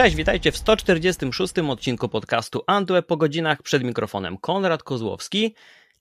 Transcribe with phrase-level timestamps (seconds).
[0.00, 5.54] Cześć, witajcie w 146 odcinku podcastu Antweb po godzinach przed mikrofonem Konrad Kozłowski.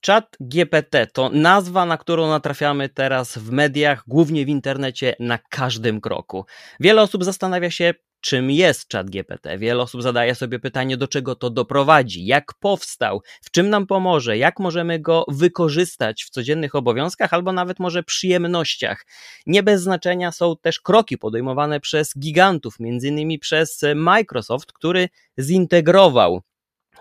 [0.05, 6.02] Chat GPT to nazwa, na którą natrafiamy teraz w mediach, głównie w internecie, na każdym
[6.02, 6.45] kroku.
[6.80, 9.57] Wiele osób zastanawia się, czym jest Chat GPT.
[9.57, 14.38] Wiele osób zadaje sobie pytanie, do czego to doprowadzi, jak powstał, w czym nam pomoże,
[14.38, 19.05] jak możemy go wykorzystać w codziennych obowiązkach albo nawet może przyjemnościach.
[19.45, 26.41] Nie bez znaczenia są też kroki podejmowane przez gigantów, między innymi przez Microsoft, który zintegrował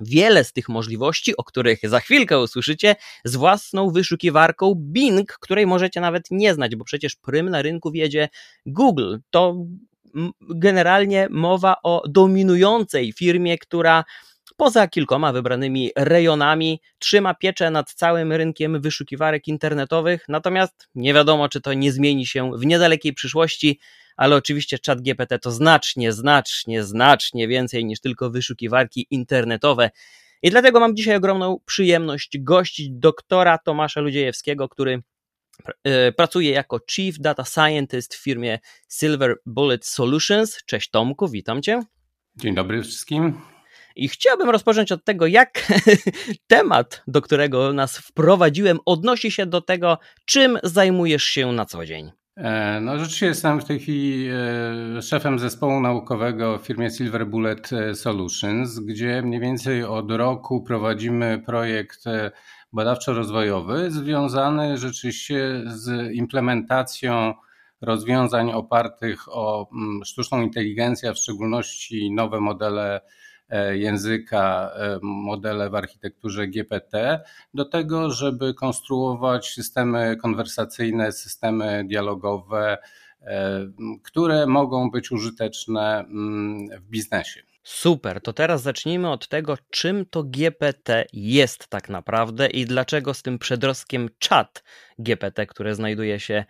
[0.00, 6.00] wiele z tych możliwości, o których za chwilkę usłyszycie, z własną wyszukiwarką Bing, której możecie
[6.00, 8.28] nawet nie znać, bo przecież prym na rynku wiedzie
[8.66, 9.16] Google.
[9.30, 9.66] To
[10.40, 14.04] generalnie mowa o dominującej firmie, która
[14.56, 21.60] poza kilkoma wybranymi rejonami trzyma pieczę nad całym rynkiem wyszukiwarek internetowych, natomiast nie wiadomo, czy
[21.60, 23.80] to nie zmieni się w niedalekiej przyszłości,
[24.16, 29.90] ale oczywiście chat GPT to znacznie, znacznie, znacznie więcej niż tylko wyszukiwarki internetowe.
[30.42, 35.02] I dlatego mam dzisiaj ogromną przyjemność gościć doktora Tomasza Ludziejewskiego, który
[35.84, 40.58] e, pracuje jako Chief Data Scientist w firmie Silver Bullet Solutions.
[40.66, 41.82] Cześć Tomku, witam Cię.
[42.36, 43.40] Dzień dobry wszystkim.
[43.96, 45.72] I chciałbym rozpocząć od tego, jak
[46.46, 52.12] temat, do którego nas wprowadziłem, odnosi się do tego, czym zajmujesz się na co dzień.
[52.36, 54.28] E, no rzeczywiście jestem w tej chwili
[54.96, 61.42] e, szefem zespołu naukowego w firmie Silver Bullet Solutions, gdzie mniej więcej od roku prowadzimy
[61.46, 62.04] projekt
[62.72, 67.34] badawczo-rozwojowy związany rzeczywiście z implementacją
[67.80, 73.00] rozwiązań opartych o mm, sztuczną inteligencję, a w szczególności nowe modele
[73.48, 77.20] E, języka, e, modele w architekturze GPT,
[77.54, 82.78] do tego, żeby konstruować systemy konwersacyjne, systemy dialogowe,
[83.22, 83.66] e,
[84.02, 87.42] które mogą być użyteczne mm, w biznesie.
[87.70, 93.22] Super, to teraz zacznijmy od tego, czym to GPT jest tak naprawdę i dlaczego z
[93.22, 94.64] tym przedrostkiem chat
[94.98, 96.44] GPT, które znajduje się e,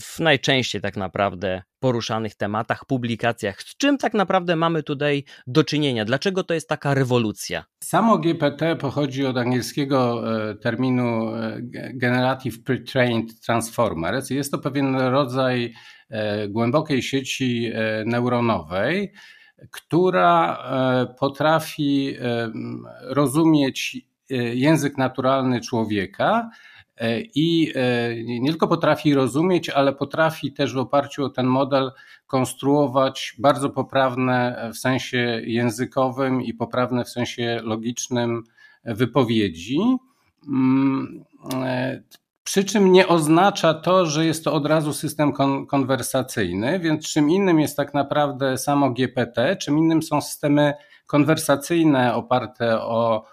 [0.00, 3.62] w najczęściej tak naprawdę poruszanych tematach, publikacjach.
[3.62, 6.04] Z czym tak naprawdę mamy tutaj do czynienia?
[6.04, 7.64] Dlaczego to jest taka rewolucja?
[7.82, 11.58] Samo GPT pochodzi od angielskiego e, terminu e,
[11.94, 14.30] Generative Pre-trained Transformers.
[14.30, 15.74] Jest to pewien rodzaj
[16.48, 17.72] głębokiej sieci
[18.04, 19.12] neuronowej,
[19.70, 20.58] która
[21.18, 22.16] potrafi
[23.00, 24.06] rozumieć
[24.54, 26.50] język naturalny człowieka
[26.96, 31.92] e, i e, nie tylko potrafi rozumieć, ale potrafi też w oparciu o ten model
[32.26, 38.42] konstruować bardzo poprawne w sensie językowym i poprawne w sensie logicznym
[38.84, 39.78] wypowiedzi.
[42.46, 47.30] Przy czym nie oznacza to, że jest to od razu system kon konwersacyjny, więc czym
[47.30, 50.74] innym jest tak naprawdę samo GPT, czym innym są systemy
[51.06, 53.24] konwersacyjne oparte o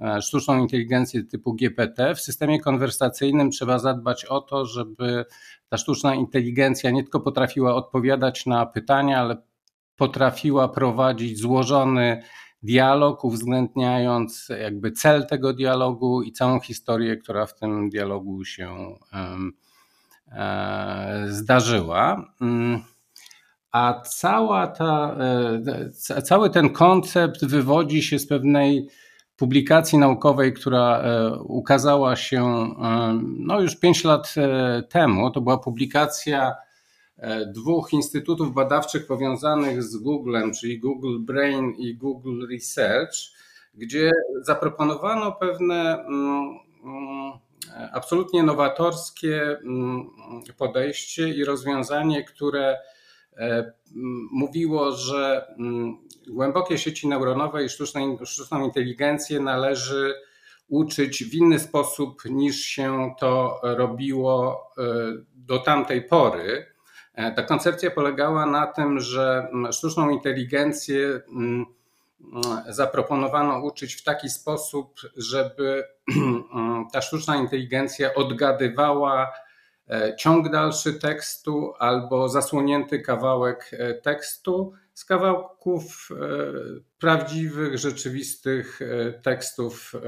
[0.00, 2.14] E, sztuczną inteligencję typu GPT.
[2.14, 5.24] W systemie konwersacyjnym trzeba zadbać o to, żeby
[5.68, 9.36] ta sztuczna inteligencja nie tylko potrafiła odpowiadać na pytania, ale
[9.96, 12.22] potrafiła prowadzić złożony
[12.62, 18.96] dialog, uwzględniając jakby cel tego dialogu i całą historię, która w tym dialogu się
[20.32, 22.34] e, zdarzyła.
[22.40, 22.80] Mm.
[23.72, 25.16] A cała ta,
[26.14, 28.88] e, cały ten koncept wywodzi się z pewnej
[29.36, 32.68] publikacji naukowej, która e, ukazała się
[33.38, 34.34] no już 5 lat
[34.88, 35.30] temu.
[35.30, 36.54] To była publikacja
[37.46, 43.14] dwóch instytutów badawczych powiązanych z Googlem, czyli Google Brain i Google Research,
[43.74, 44.10] gdzie
[44.42, 47.32] zaproponowano pewne mm, mm,
[47.92, 50.10] absolutnie nowatorskie mm,
[50.58, 52.78] podejście i rozwiązanie, które
[54.30, 55.54] mówiło, że
[56.28, 60.14] głębokie sieci neuronowe i sztuczną, sztuczną inteligencję należy
[60.68, 64.82] uczyć w inny sposób niż się to robiło e,
[65.34, 66.66] do tamtej pory.
[67.18, 71.20] E, ta koncepcja polegała na tym, że sztuczną inteligencję
[72.68, 75.84] zaproponowano uczyć w taki sposób, żeby
[76.92, 79.32] ta sztuczna inteligencja odgadywała
[79.90, 83.70] e, ciąg dalszy tekstu albo zasłonięty kawałek
[84.02, 86.14] tekstu z kawałków e,
[86.98, 90.00] prawdziwych, rzeczywistych e, tekstów e,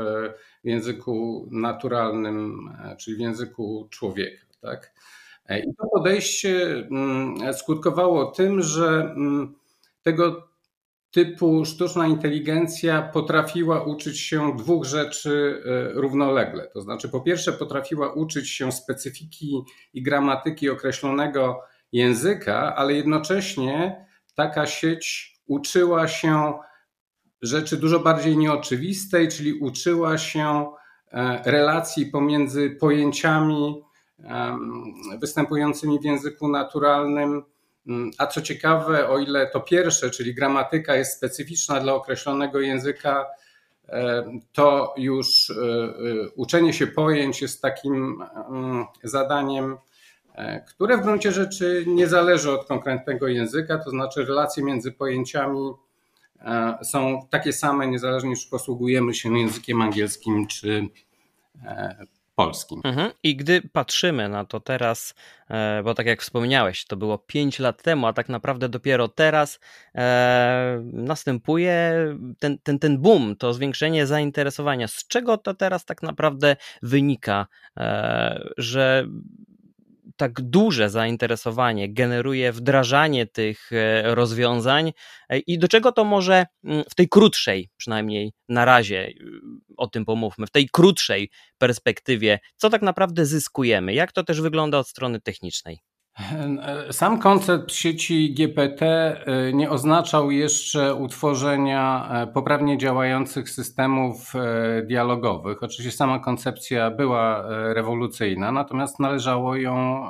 [0.65, 4.47] w języku naturalnym, czyli w języku człowieka.
[4.61, 4.93] Tak?
[5.59, 9.55] I to podejście mm, skutkowało tym, że mm,
[10.03, 10.51] tego
[11.11, 15.63] typu sztuczna inteligencja potrafiła uczyć się dwóch rzeczy
[15.95, 16.69] równolegle.
[16.73, 21.61] To znaczy, po pierwsze, potrafiła uczyć się specyfiki i gramatyki określonego
[21.93, 26.53] języka, ale jednocześnie taka sieć uczyła się
[27.43, 30.73] rzeczy dużo bardziej nieoczywistej, czyli uczyła się
[31.13, 33.83] e, relacji pomiędzy pojęciami
[35.21, 37.43] występującymi w języku naturalnym.
[37.87, 43.27] Mm, a co ciekawe, o ile to pierwsze, czyli gramatyka jest specyficzna dla określonego języka,
[44.53, 49.77] to już e, e, uczenie się pojęć jest takim mm, zadaniem,
[50.35, 55.73] e, które w gruncie rzeczy nie zależy od konkretnego języka, to znaczy relacje między pojęciami
[56.83, 60.89] są takie same, niezależnie czy posługujemy się językiem angielskim czy
[62.45, 62.81] polskim.
[62.85, 63.11] Mhm.
[63.23, 65.15] I gdy patrzymy na to teraz,
[65.51, 69.61] e, bo tak jak wspomniałeś, to było 5 lat temu, a tak naprawdę dopiero teraz
[69.95, 71.95] e, następuje
[72.39, 74.89] ten, ten, ten boom, to zwiększenie zainteresowania.
[74.89, 77.47] Z czego to teraz tak naprawdę wynika,
[77.77, 79.07] e, że
[80.17, 84.93] tak duże zainteresowanie generuje wdrażanie tych e, rozwiązań
[85.29, 89.15] e, i do czego to może mm, w tej krótszej, przynajmniej na razie y,
[89.77, 93.95] o tym pomówmy, w tej krótszej perspektywie, co tak naprawdę zyskujemy?
[93.95, 95.90] Jak to też wygląda od strony technicznej?
[96.91, 105.63] Sam koncept sieci GPT e, nie oznaczał jeszcze utworzenia e, poprawnie działających systemów e, dialogowych.
[105.63, 107.45] Oczywiście sama koncepcja była
[107.75, 110.05] rewolucyjna, natomiast należało ją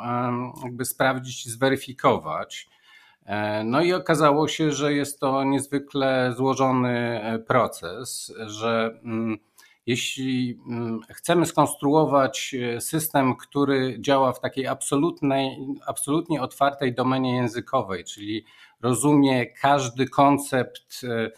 [0.64, 2.68] jakby sprawdzić i zweryfikować.
[3.64, 9.38] No i okazało się, że jest to niezwykle złożony proces, że mm,
[9.86, 18.04] jeśli mm, chcemy skonstruować e, system, który działa w takiej absolutnej, absolutnie otwartej domenie językowej,
[18.04, 18.44] czyli
[18.80, 21.30] rozumie każdy koncept, e,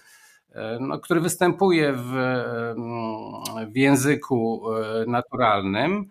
[0.53, 2.12] e, no, który występuje w,
[3.73, 4.62] w języku
[5.06, 6.11] naturalnym,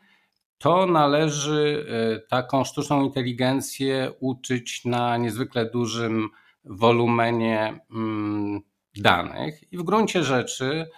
[0.58, 1.86] to należy
[2.30, 6.30] taką sztuczną inteligencję uczyć na niezwykle dużym
[6.64, 8.62] wolumenie mm,
[8.98, 9.74] danych.
[9.74, 10.90] I w gruncie rzeczy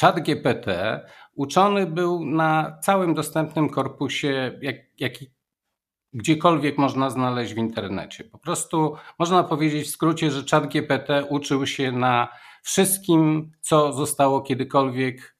[0.00, 1.00] Chat GPT
[1.34, 5.30] uczony był na całym dostępnym korpusie, jak, jaki
[6.12, 8.24] gdziekolwiek można znaleźć w internecie.
[8.24, 12.28] Po prostu można powiedzieć w skrócie, że Chat GPT uczył się na
[12.62, 15.31] wszystkim, co zostało kiedykolwiek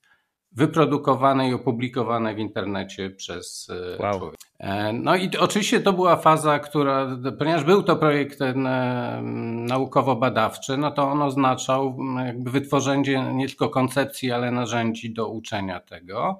[0.54, 4.18] wyprodukowane i opublikowane w internecie przez e, wow.
[4.18, 4.44] człowieka.
[4.58, 7.06] E, no i oczywiście to była faza, która,
[7.38, 9.20] ponieważ był to projekt ten e,
[9.68, 11.96] naukowo-badawczy, no to on oznaczał
[12.26, 16.38] jakby wytworzenie nie tylko koncepcji, ale narzędzi do uczenia tego.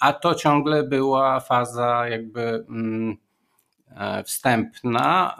[0.00, 2.66] A to ciągle była faza jakby
[4.24, 5.36] wstępna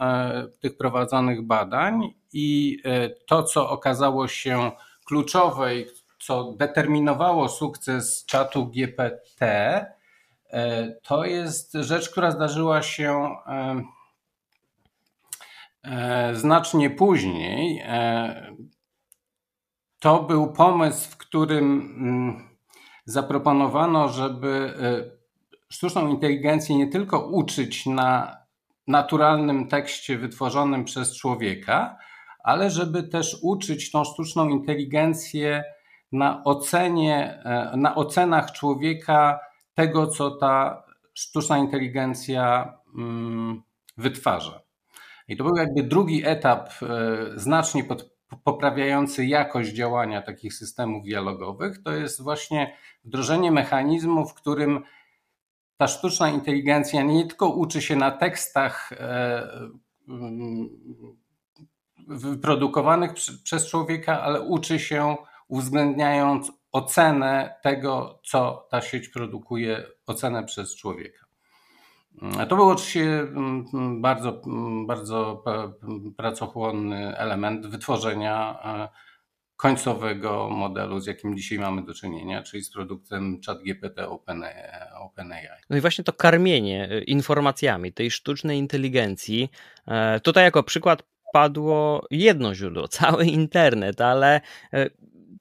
[0.60, 2.78] tych prowadzonych badań i
[3.26, 4.70] to, co okazało się
[5.04, 5.86] kluczowe i
[6.22, 13.82] co determinowało sukces czatu GPT, e, to jest rzecz, która zdarzyła się e,
[15.84, 17.84] e, znacznie później.
[20.00, 22.48] To był pomysł, w którym mm,
[23.04, 24.74] zaproponowano, żeby
[25.68, 28.36] sztuczną inteligencję nie tylko uczyć na
[28.86, 31.96] naturalnym tekście wytworzonym przez człowieka,
[32.44, 35.64] ale żeby też uczyć tą sztuczną inteligencję
[36.12, 39.40] na ocenie, e, na ocenach człowieka
[39.74, 40.82] tego, co ta
[41.14, 43.62] sztuczna inteligencja mm,
[43.96, 44.62] wytwarza.
[45.28, 46.86] I to był jakby drugi etap, e,
[47.36, 48.10] znacznie pod,
[48.44, 51.82] poprawiający jakość działania takich systemów dialogowych.
[51.82, 54.82] To jest właśnie wdrożenie mechanizmu, w którym
[55.76, 59.48] ta sztuczna inteligencja nie tylko uczy się na tekstach e,
[60.08, 60.68] mm,
[62.08, 63.12] wyprodukowanych
[63.44, 65.16] przez człowieka, ale uczy się
[65.52, 71.26] uwzględniając ocenę tego, co ta sieć produkuje, ocenę przez człowieka.
[72.48, 74.42] To był oczywiście mm, bardzo,
[74.86, 75.44] bardzo
[76.16, 78.88] pracochłonny element wytworzenia e,
[79.56, 85.48] końcowego modelu, z jakim dzisiaj mamy do czynienia, czyli z produktem ChatGPT OpenAI.
[85.70, 89.50] No i właśnie to karmienie e, informacjami tej sztucznej inteligencji,
[89.86, 94.40] e, tutaj jako przykład padło jedno źródło, cały internet, ale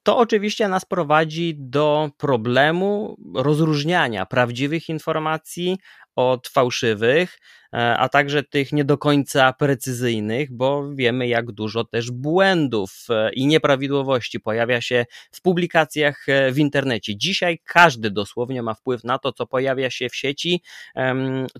[0.03, 5.77] to oczywiście nas prowadzi do problemu rozróżniania prawdziwych informacji
[6.15, 7.39] od fałszywych,
[7.73, 13.33] e, a także tych nie do końca precyzyjnych, bo wiemy, jak dużo też błędów e,
[13.33, 17.17] i nieprawidłowości pojawia się w publikacjach e, w internecie.
[17.17, 20.61] Dzisiaj każdy dosłownie ma wpływ na to, co pojawia się w sieci.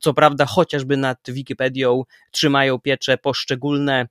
[0.02, 4.08] Co prawda, chociażby nad Wikipedią trzymają pieczę poszczególne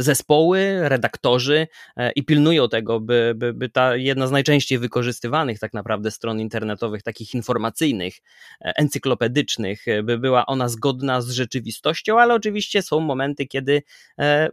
[0.00, 1.66] zespoły, redaktorzy
[1.96, 6.40] e, i pilnują tego, by, by, by ta jedna z najczęściej wykorzystywanych tak naprawdę stron
[6.40, 8.14] internetowych, takich informacyjnych,
[8.60, 13.82] e, encyklopedycznych, e, by była ona zgodna z rzeczywistością, ale oczywiście są momenty, kiedy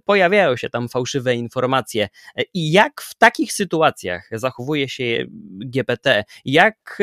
[0.05, 2.09] pojawiają się tam fałszywe informacje.
[2.53, 5.25] I jak w takich sytuacjach zachowuje się
[5.59, 6.23] GPT?
[6.45, 7.01] Jak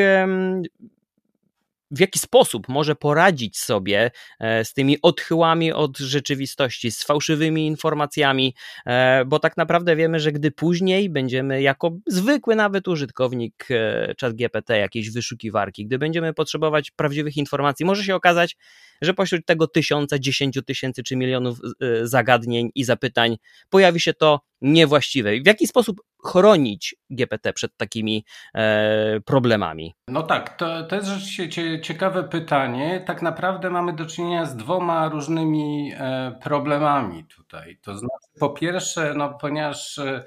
[1.91, 8.55] w jaki sposób może poradzić sobie e, z tymi odchyłami od rzeczywistości, z fałszywymi informacjami,
[8.85, 14.69] e, bo tak naprawdę wiemy, że gdy później będziemy jako zwykły nawet użytkownik e, ChatGPT,
[14.69, 18.57] jakiejś wyszukiwarki, gdy będziemy potrzebować prawdziwych informacji, może się okazać,
[19.01, 21.57] że pośród tego tysiąca, dziesięciu tysięcy czy milionów
[22.03, 23.37] zagadnień i zapytań
[23.69, 25.31] pojawi się to niewłaściwe.
[25.41, 29.95] W jaki sposób chronić GPT przed takimi e, problemami?
[30.07, 33.03] No tak, to, to jest rzeczywiście ciekawe pytanie.
[33.05, 37.77] Tak naprawdę mamy do czynienia z dwoma różnymi e, problemami tutaj.
[37.81, 40.23] To znaczy, po pierwsze, no, ponieważ e,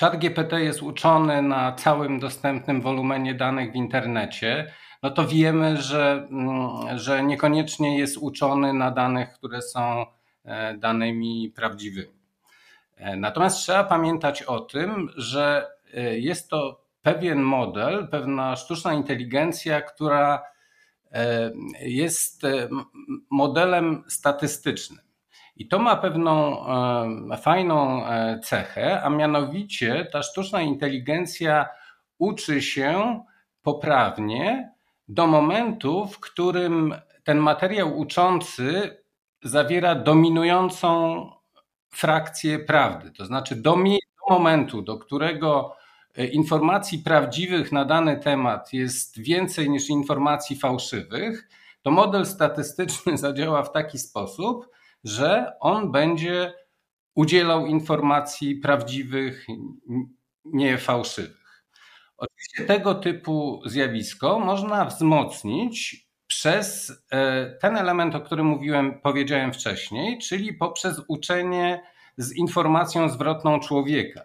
[0.00, 6.28] Chat GPT jest uczony na całym dostępnym wolumenie danych w internecie, no to wiemy, że,
[6.30, 10.06] mm, że niekoniecznie jest uczony na danych, które są
[10.44, 12.21] e, danymi prawdziwymi.
[13.02, 19.80] E, natomiast trzeba pamiętać o tym, że e, jest to pewien model, pewna sztuczna inteligencja,
[19.80, 20.42] która
[21.12, 22.42] e, jest
[23.30, 25.00] modelem statystycznym.
[25.56, 26.64] I to ma pewną
[27.42, 28.04] fajną
[28.42, 31.68] cechę, a mianowicie ta sztuczna inteligencja
[32.18, 33.20] uczy się
[33.62, 34.72] poprawnie
[35.08, 36.94] do momentu, w którym
[37.24, 38.96] ten materiał uczący
[39.42, 41.26] zawiera dominującą
[41.94, 43.10] frakcję prawdy.
[43.10, 45.76] To znaczy do, do momentu, do którego
[46.16, 51.48] e, informacji prawdziwych na dany temat jest więcej niż informacji fałszywych,
[51.82, 54.68] to model statystyczny zadziała w taki sposób,
[55.04, 56.54] że on będzie
[57.14, 59.46] udzielał informacji prawdziwych,
[60.44, 61.64] nie fałszywych.
[62.16, 70.18] Oczywiście tego typu zjawisko można wzmocnić przez e, ten element, o którym mówiłem, powiedziałem wcześniej,
[70.18, 71.82] czyli poprzez uczenie
[72.16, 74.20] z informacją zwrotną człowieka.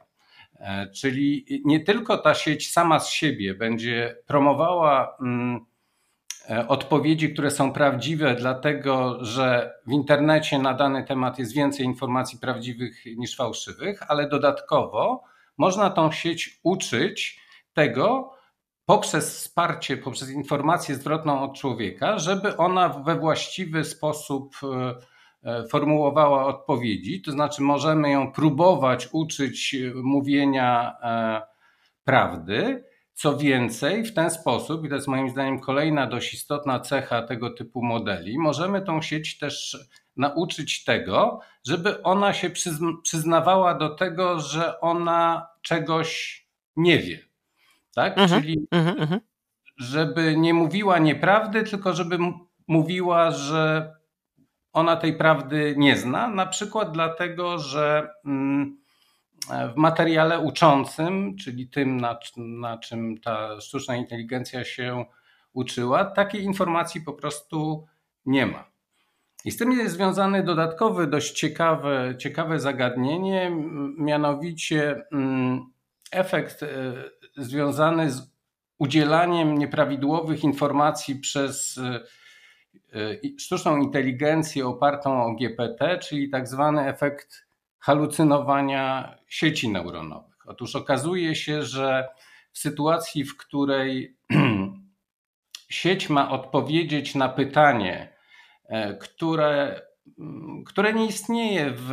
[0.60, 5.66] E, czyli nie tylko ta sieć sama z siebie będzie promowała mm,
[6.50, 12.40] e, odpowiedzi, które są prawdziwe, dlatego że w internecie na dany temat jest więcej informacji
[12.40, 15.24] prawdziwych niż fałszywych, ale dodatkowo
[15.58, 17.40] można tą sieć uczyć
[17.74, 18.37] tego,
[18.88, 24.96] poprzez wsparcie, poprzez informację zwrotną od człowieka, żeby ona we właściwy sposób e,
[25.44, 27.22] e, formułowała odpowiedzi.
[27.22, 31.41] To znaczy, możemy ją próbować uczyć mówienia e,
[32.03, 32.84] prawdy.
[33.13, 37.50] Co więcej, w ten sposób, i to jest moim zdaniem kolejna dość istotna cecha tego
[37.50, 39.77] typu modeli, możemy tą sieć też
[40.17, 42.50] nauczyć tego, żeby ona się
[43.03, 46.41] przyznawała do tego, że ona czegoś
[46.75, 47.27] nie wie
[47.98, 48.18] tak?
[48.18, 49.22] Mhm, Czyli mhm, mhm.
[49.77, 52.18] żeby nie mówiła nieprawdy, tylko żeby
[52.68, 53.94] mówiła, że
[54.74, 58.77] ona tej prawdy nie zna, na przykład dlatego, że mm,
[59.74, 65.06] w materiale uczącym, czyli tym, na, na czym ta sztuczna inteligencja się
[65.54, 67.86] uczyła, takiej informacji po prostu
[68.25, 68.72] nie ma.
[69.46, 73.51] I z tym jest związany dodatkowy, dość ciekawe, ciekawe zagadnienie,
[73.98, 75.77] mianowicie mm,
[76.12, 76.68] efekt e,
[77.38, 78.38] związany z
[78.77, 82.01] udzielaniem nieprawidłowych informacji przez e,
[83.00, 87.48] e, sztuczną inteligencję opartą o GPT, czyli tak zwany efekt
[87.79, 90.48] halucynowania sieci neuronowych.
[90.48, 92.08] Otóż okazuje się, że
[92.51, 94.17] w sytuacji, w której
[95.70, 98.13] sieć ma odpowiedzieć na pytanie,
[98.65, 99.82] e, które,
[100.65, 101.89] które nie istnieje w,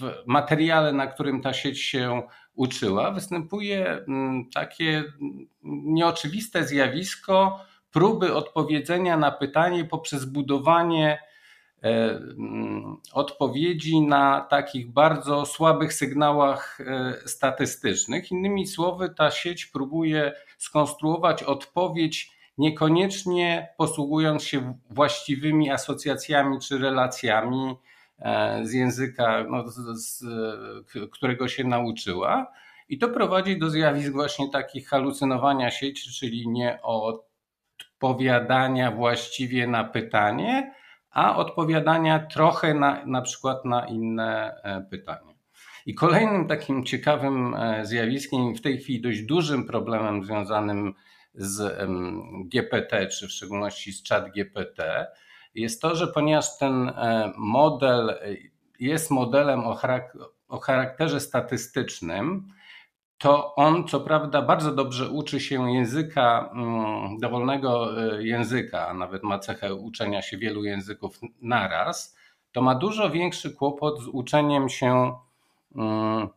[0.00, 2.22] w materiale, na którym ta sieć się
[2.54, 5.04] uczyła, występuje mm, takie
[5.62, 11.18] nieoczywiste zjawisko próby odpowiedzenia na pytanie poprzez budowanie
[11.82, 18.30] e, mm, odpowiedzi na takich bardzo słabych sygnałach e, statystycznych.
[18.30, 27.76] Innymi słowy, ta sieć próbuje skonstruować odpowiedź niekoniecznie posługując się właściwymi asocjacjami czy relacjami,
[28.18, 30.24] E, z języka, no, z,
[31.12, 32.52] którego się nauczyła.
[32.88, 40.74] I to prowadzi do zjawisk właśnie takich halucynowania sieci, czyli nie odpowiadania właściwie na pytanie,
[41.10, 45.36] a odpowiadania trochę na, na przykład na inne e, pytanie.
[45.86, 50.94] I kolejnym takim ciekawym e, zjawiskiem, w tej chwili dość dużym problemem związanym
[52.44, 55.06] GPT, czy w szczególności z chat GPT,
[55.54, 58.16] jest to, że ponieważ ten e, model e,
[58.80, 59.62] jest modelem
[60.48, 62.48] o charakterze statystycznym,
[63.18, 69.22] to on co prawda bardzo dobrze uczy się języka, mm, dowolnego e, języka, a nawet
[69.22, 72.16] ma cechę uczenia się wielu języków naraz,
[72.52, 75.14] to ma dużo większy kłopot z uczeniem się
[75.76, 76.28] mm,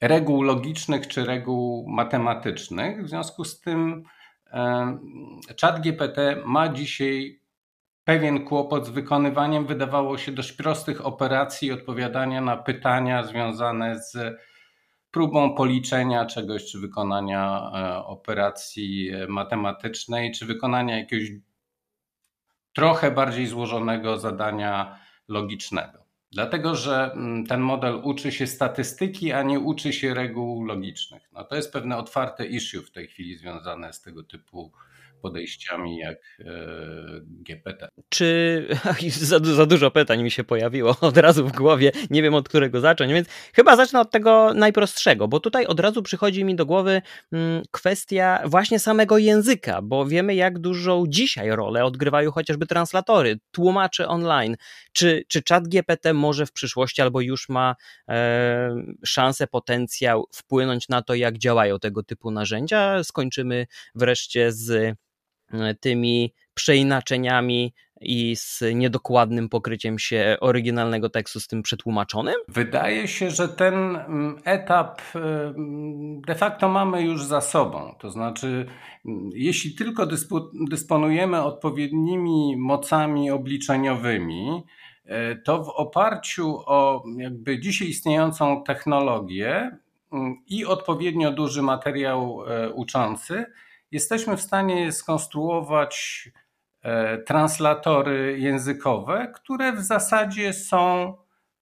[0.00, 3.04] reguł logicznych czy reguł matematycznych.
[3.04, 4.04] W związku z tym
[5.60, 7.40] Chat GPT ma dzisiaj
[8.04, 14.36] pewien kłopot z wykonywaniem, wydawało się, dość prostych operacji odpowiadania na pytania związane z
[15.10, 21.30] próbą policzenia czegoś, czy wykonania e, operacji matematycznej, czy wykonania jakiegoś
[22.72, 25.99] trochę bardziej złożonego zadania logicznego.
[26.32, 31.22] Dlatego, że mm, ten model uczy się statystyki, a nie uczy się reguł logicznych.
[31.32, 34.72] No to jest pewne otwarte issue w tej chwili związane z tego typu
[35.20, 36.44] podejściami jak e,
[37.24, 37.88] GPT.
[38.08, 38.66] Czy
[39.10, 42.80] za, za, dużo pytań mi się pojawiło od razu w głowie, nie wiem od którego
[42.80, 47.02] zacząć, więc chyba zacznę od tego najprostszego, bo tutaj od razu przychodzi mi do głowy
[47.32, 54.08] mm, kwestia właśnie samego języka, bo wiemy jak dużą dzisiaj rolę odgrywają chociażby translatory, tłumacze
[54.08, 54.56] online.
[54.92, 57.76] Czy, czy czat GPT może w przyszłości albo już ma
[58.08, 58.74] e,
[59.04, 63.04] szansę, potencjał wpłynąć na to, jak działają tego typu narzędzia?
[63.04, 64.96] Skończymy wreszcie z
[65.80, 72.34] tymi przeinaczeniami i z niedokładnym pokryciem się oryginalnego tekstu z tym przetłumaczonym?
[72.48, 77.94] Wydaje się, że ten mm, etap mm, de facto mamy już za sobą.
[77.98, 78.66] To znaczy,
[79.06, 80.06] mm, jeśli tylko
[80.70, 84.62] dysponujemy odpowiednimi mocami obliczeniowymi,
[85.04, 89.70] e, to w oparciu o jakby dzisiaj istniejącą technologię
[90.48, 93.44] i odpowiednio duży materiał e, uczący,
[93.92, 96.28] jesteśmy w stanie skonstruować
[96.82, 101.14] e, translatory językowe, które w zasadzie są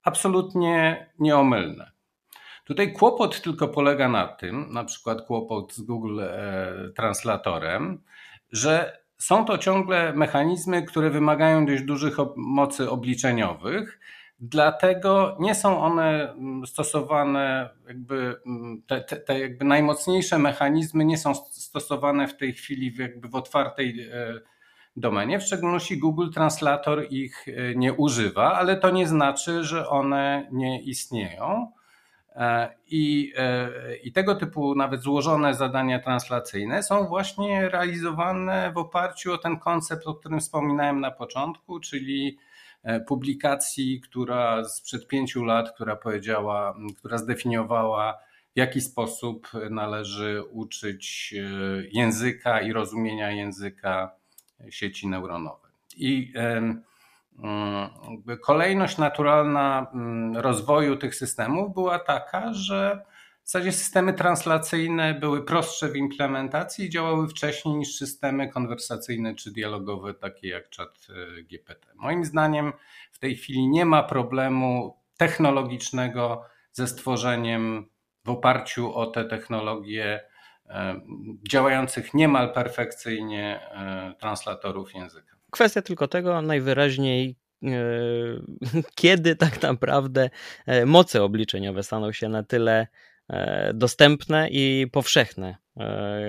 [0.02, 1.92] absolutnie nieomylne.
[2.64, 8.02] Tutaj kłopot tylko polega na tym, na przykład kłopot z Google e, Translatorem,
[8.52, 14.00] że są to ciągle mechanizmy, które wymagają dość dużych mocy obliczeniowych,
[14.40, 21.18] Dlatego nie są one mm, stosowane, jakby mm, te, te, te, jakby najmocniejsze mechanizmy nie
[21.18, 24.40] są stosowane w tej chwili jakby w otwartej e,
[24.96, 25.38] domenie.
[25.38, 30.82] W szczególności Google Translator ich e, nie używa, ale to nie znaczy, że one nie
[30.82, 31.72] istnieją.
[32.36, 33.32] E, I,
[34.02, 40.06] I tego typu nawet złożone zadania translacyjne są właśnie realizowane w oparciu o ten koncept,
[40.06, 42.38] o którym wspominałem na początku, czyli
[43.06, 48.19] publikacji, która sprzed pięciu lat, która powiedziała, która zdefiniowała,
[48.54, 51.43] w jaki sposób należy uczyć e,
[51.93, 54.10] języka i rozumienia języka
[54.71, 55.73] sieci neuronowej.
[55.97, 56.32] I
[58.43, 59.86] kolejność naturalna
[60.34, 63.04] rozwoju tych systemów była taka, że
[63.49, 69.50] w zasadzie systemy translacyjne były prostsze w implementacji i działały wcześniej niż systemy konwersacyjne czy
[69.50, 71.87] dialogowe, takie jak chat e, GPT.
[71.95, 72.73] Moim zdaniem
[73.13, 77.89] w tej chwili nie ma problemu technologicznego ze stworzeniem
[78.25, 80.21] w oparciu o te technologie
[80.67, 81.00] e,
[81.50, 85.37] działających niemal perfekcyjnie e, translatorów języka.
[85.50, 87.37] Kwestia tylko tego najwyraźniej
[88.95, 90.30] kiedy tak naprawdę
[90.87, 92.87] moce obliczeniowe staną się na tyle
[93.75, 96.21] dostępne i powszechne e,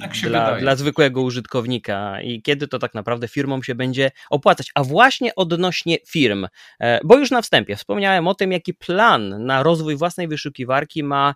[0.00, 4.70] tak dla, dla, zwykłego użytkownika i kiedy to tak naprawdę firmom się będzie opłacać.
[4.74, 6.46] A właśnie odnośnie firm,
[6.80, 11.34] e, bo już na wstępie wspomniałem o tym, jaki plan na rozwój własnej wyszukiwarki ma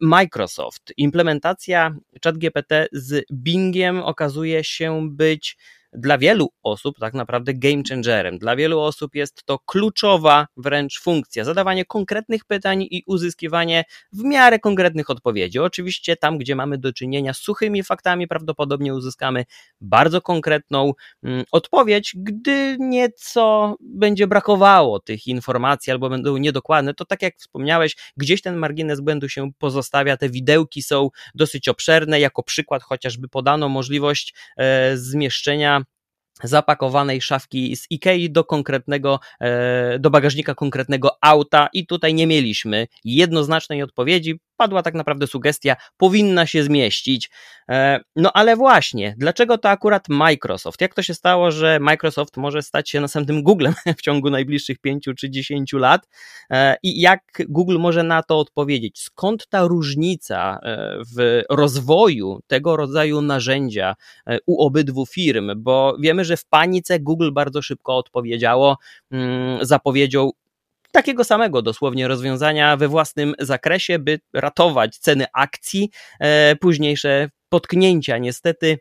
[0.00, 0.92] Microsoft.
[0.96, 5.56] Implementacja ChatGPT z Bingiem okazuje się być
[5.96, 8.38] dla wielu osób tak naprawdę game changerem.
[8.38, 14.58] Dla wielu osób jest to kluczowa wręcz funkcja, zadawanie konkretnych pytań i uzyskiwanie w miarę
[14.58, 15.58] konkretnych odpowiedzi.
[15.58, 19.44] Oczywiście tam, gdzie mamy do czynienia z suchymi faktami, prawdopodobnie uzyskamy
[19.80, 22.12] bardzo konkretną mm, odpowiedź.
[22.16, 28.56] Gdy nieco będzie brakowało tych informacji albo będą niedokładne, to tak jak wspomniałeś, gdzieś ten
[28.56, 30.16] margines błędu się pozostawia.
[30.16, 32.20] Te widełki są dosyć obszerne.
[32.20, 35.85] Jako przykład chociażby podano możliwość e, zmieszczenia
[36.42, 41.68] zapakowanej szafki z Ikei do konkretnego, e, do bagażnika konkretnego auta.
[41.72, 47.30] I tutaj nie mieliśmy jednoznacznej odpowiedzi, padła tak naprawdę sugestia, powinna się zmieścić.
[47.70, 50.80] E, no ale właśnie, dlaczego to akurat Microsoft?
[50.80, 55.14] Jak to się stało, że Microsoft może stać się następnym Googlem w ciągu najbliższych pięciu
[55.14, 56.08] czy dziesięciu lat?
[56.50, 59.00] E, I jak Google może na to odpowiedzieć?
[59.00, 63.94] Skąd ta różnica e, w rozwoju tego rodzaju narzędzia
[64.46, 65.52] u obydwu firm?
[65.56, 68.78] Bo wiemy, że w panice Google bardzo szybko odpowiedziało,
[69.10, 70.32] mm, zapowiedział
[70.96, 75.90] takiego samego dosłownie rozwiązania we własnym zakresie, by ratować ceny akcji,
[76.60, 78.78] późniejsze potknięcia niestety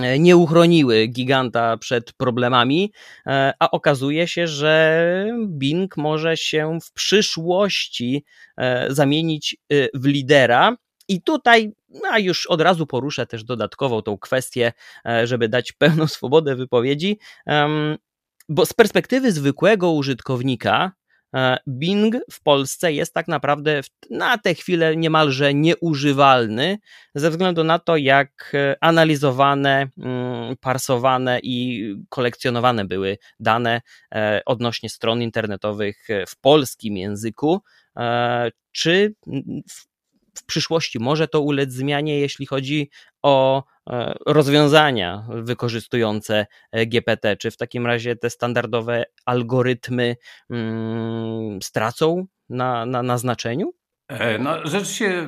[0.00, 2.92] E, nie uchroniły giganta przed problemami,
[3.26, 8.24] e, a okazuje się, że Bing może się w przyszłości
[8.56, 9.56] e, zamienić
[9.94, 10.76] w lidera.
[11.08, 11.72] I tutaj
[12.10, 14.72] a już od razu poruszę też dodatkową tą kwestię,
[15.24, 17.18] żeby dać pełną swobodę wypowiedzi,
[18.48, 21.01] bo z perspektywy zwykłego użytkownika E,
[21.68, 26.78] Bing w Polsce jest tak naprawdę na tę chwilę niemalże nieużywalny
[27.14, 33.80] ze względu na to, jak e, analizowane, mm, parsowane i kolekcjonowane były dane
[34.14, 37.62] e, odnośnie stron internetowych w polskim języku.
[38.72, 39.14] Czy
[39.68, 39.91] w
[40.34, 42.90] w przyszłości może to ulec zmianie, jeśli chodzi
[43.22, 47.36] o e, rozwiązania wykorzystujące e, GPT?
[47.36, 50.16] Czy w takim razie te standardowe algorytmy
[50.48, 53.72] hmm, stracą na, na, na znaczeniu?
[54.08, 55.26] E, no, rzeczywiście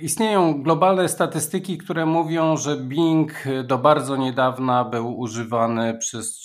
[0.00, 3.32] istnieją globalne statystyki, które mówią, że Bing
[3.64, 6.40] do bardzo niedawna był używany przez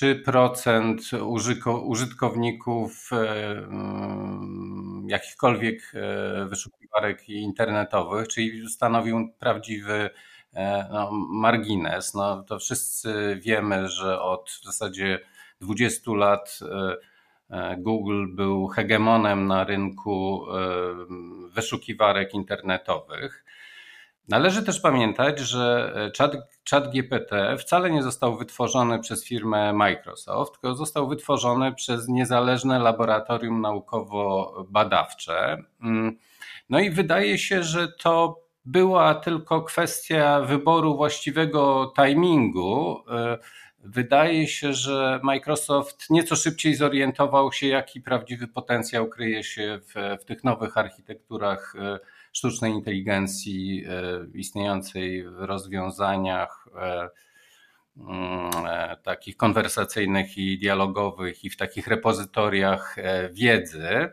[0.00, 1.22] 3%
[1.84, 3.10] użytkowników
[5.06, 10.10] jakichkolwiek e, wyszukiwarek internetowych, czyli stanowił prawdziwy
[10.54, 12.14] e, no, margines.
[12.14, 15.20] No, to wszyscy wiemy, że od w zasadzie
[15.60, 16.60] 20 lat
[17.50, 20.46] e, Google był hegemonem na rynku
[21.54, 23.44] wyszukiwarek internetowych.
[24.28, 26.36] Należy też pamiętać, że chat,
[26.70, 33.60] chat GPT wcale nie został wytworzony przez firmę Microsoft, tylko został wytworzony przez niezależne laboratorium
[33.60, 35.56] naukowo-badawcze.
[35.82, 36.18] Mm,
[36.70, 43.04] no i wydaje się, że to była tylko kwestia wyboru właściwego timingu.
[43.84, 50.24] Wydaje się, że Microsoft nieco szybciej zorientował się, jaki prawdziwy potencjał kryje się w, w
[50.24, 51.74] tych nowych architekturach
[52.32, 57.08] sztucznej inteligencji e, istniejącej w rozwiązaniach e,
[57.96, 62.96] mm, e, takich konwersacyjnych i dialogowych i w takich repozytoriach
[63.32, 64.08] wiedzy.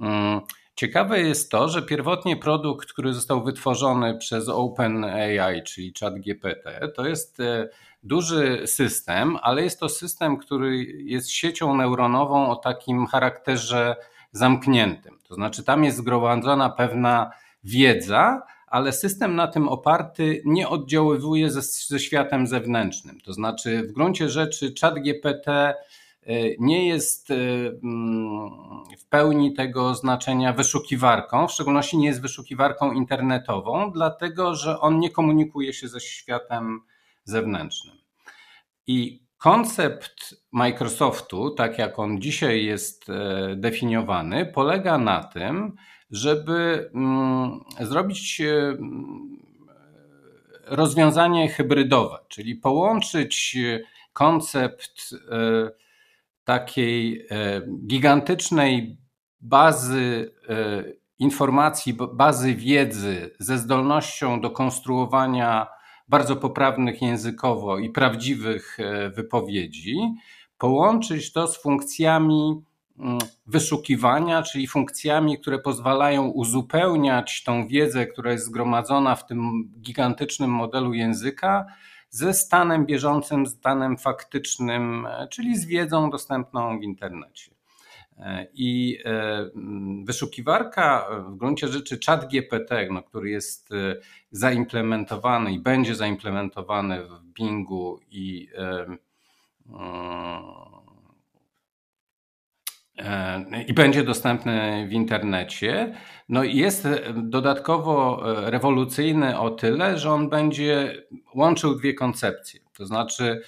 [0.00, 0.40] Mm,
[0.76, 7.38] ciekawe jest to, że pierwotnie produkt, który został wytworzony przez OpenAI, czyli ChatGPT, to jest
[8.02, 13.96] duży system, ale jest to system, który jest siecią neuronową o takim charakterze
[14.34, 15.18] zamkniętym.
[15.28, 17.30] To znaczy, tam jest zgromadzona pewna
[17.64, 23.20] wiedza, ale system na tym oparty nie oddziaływuje ze, ze światem zewnętrznym.
[23.20, 25.74] To znaczy, w gruncie rzeczy, czat GPT
[26.28, 27.34] y, nie jest y,
[27.82, 28.50] mm,
[28.98, 35.10] w pełni tego znaczenia wyszukiwarką, w szczególności nie jest wyszukiwarką internetową, dlatego że on nie
[35.10, 36.80] komunikuje się ze światem
[37.24, 37.96] zewnętrznym.
[38.86, 45.76] I Koncept Microsoftu, tak jak on dzisiaj jest e, definiowany, polega na tym,
[46.10, 48.76] żeby mm, zrobić e,
[50.66, 53.56] rozwiązanie hybrydowe, czyli połączyć
[54.12, 55.70] koncept e,
[56.44, 57.28] takiej
[57.86, 58.98] gigantycznej
[59.40, 60.34] bazy
[61.18, 65.73] informacji, bazy wiedzy ze zdolnością do konstruowania
[66.08, 69.96] bardzo poprawnych językowo i prawdziwych e, wypowiedzi,
[70.58, 72.62] połączyć to z funkcjami
[72.98, 80.50] mm, wyszukiwania, czyli funkcjami, które pozwalają uzupełniać tą wiedzę, która jest zgromadzona w tym gigantycznym
[80.50, 81.66] modelu języka,
[82.10, 87.53] ze stanem bieżącym, stanem faktycznym, e, czyli z wiedzą dostępną w internecie.
[88.18, 89.50] E, I e,
[90.04, 93.96] wyszukiwarka, w gruncie rzeczy chat GPT, no, który jest e,
[94.30, 98.48] zaimplementowany i będzie zaimplementowany w Bingu i,
[103.66, 105.94] i będzie dostępny w internecie,
[106.28, 111.02] no jest dodatkowo rewolucyjny o tyle, że on będzie
[111.34, 112.60] łączył dwie koncepcje.
[112.76, 113.42] To znaczy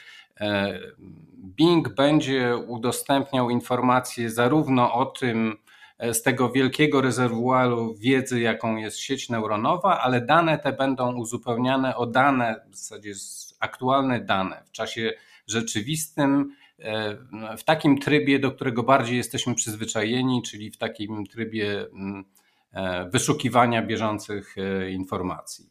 [1.57, 5.57] Bing będzie udostępniał informacje zarówno o tym,
[5.99, 11.97] e, z tego wielkiego rezerwuaru wiedzy, jaką jest sieć neuronowa, ale dane te będą uzupełniane
[11.97, 13.13] o dane, w zasadzie
[13.61, 15.13] aktualne dane w czasie
[15.47, 17.17] rzeczywistym, e,
[17.57, 22.25] w takim trybie, do którego bardziej jesteśmy przyzwyczajeni, czyli w takim trybie mm,
[22.73, 24.57] e, wyszukiwania bieżących
[24.91, 25.71] informacji.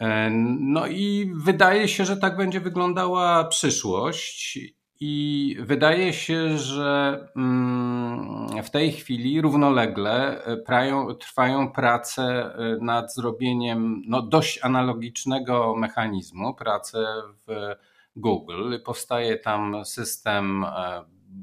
[0.00, 4.58] E, no i wydaje się, że tak będzie wyglądała przyszłość.
[5.02, 13.14] I wydaje się, że mm, w tej chwili równolegle e, prają, trwają prace e, nad
[13.14, 17.06] zrobieniem no, dość analogicznego mechanizmu, prace
[17.46, 17.74] w
[18.16, 18.74] Google.
[18.84, 20.66] Powstaje tam system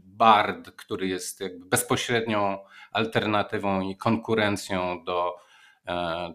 [0.06, 2.58] BARD, który jest bezpośrednią
[2.92, 5.36] alternatywą i konkurencją do,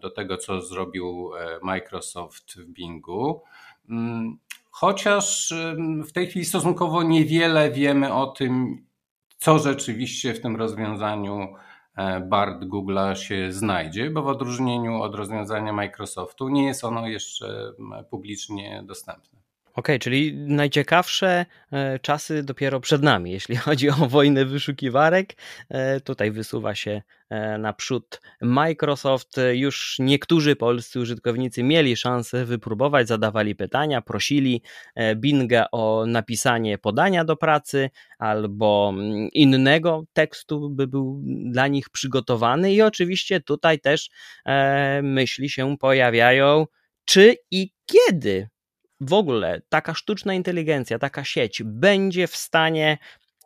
[0.01, 3.41] do tego, co zrobił Microsoft w Bingu.
[3.89, 4.37] Mm,
[4.71, 5.53] chociaż
[6.07, 8.85] w tej chwili stosunkowo niewiele wiemy o tym,
[9.43, 11.55] co rzeczywiście w tym rozwiązaniu
[11.95, 17.73] e, BART Google'a się znajdzie, bo w odróżnieniu od rozwiązania Microsoftu nie jest ono jeszcze
[18.09, 19.42] publicznie dostępne.
[19.75, 25.33] Okej, okay, czyli najciekawsze e, czasy dopiero przed nami, jeśli chodzi o wojnę wyszukiwarek.
[25.69, 29.35] E, tutaj wysuwa się e, naprzód Microsoft.
[29.53, 34.61] Już niektórzy polscy użytkownicy mieli szansę wypróbować, zadawali pytania, prosili
[35.15, 42.73] Binga o napisanie podania do pracy albo mm, innego tekstu, by był dla nich przygotowany.
[42.73, 44.09] I oczywiście tutaj też
[45.03, 46.65] myśli się pojawiają,
[47.05, 48.47] czy i kiedy
[49.03, 52.97] w ogóle taka sztuczna inteligencja, taka sieć będzie w stanie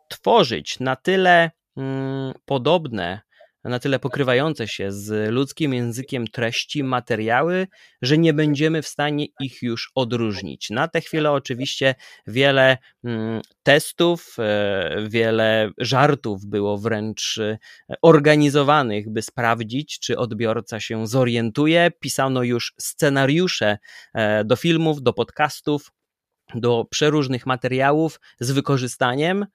[0.08, 3.20] tworzyć na tyle mm, podobne
[3.64, 7.66] na tyle pokrywające się z ludzkim językiem treści, materiały,
[8.02, 10.70] że nie będziemy w stanie ich już odróżnić.
[10.70, 11.94] Na tę chwilę oczywiście
[12.26, 17.58] wiele mm, testów, e, wiele żartów było wręcz e,
[18.02, 21.90] organizowanych, by sprawdzić, czy odbiorca się zorientuje.
[22.00, 23.78] Pisano już scenariusze
[24.14, 25.92] e, do filmów, do podcastów,
[26.54, 29.46] do przeróżnych materiałów z wykorzystaniem